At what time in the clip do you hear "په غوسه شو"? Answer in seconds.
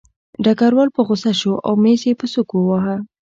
0.95-1.53